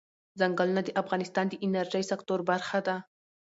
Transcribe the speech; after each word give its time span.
ځنګلونه 0.39 0.81
د 0.83 0.89
افغانستان 1.01 1.45
د 1.49 1.53
انرژۍ 1.65 2.03
سکتور 2.11 2.39
برخه 2.51 2.79
ده. 2.87 2.95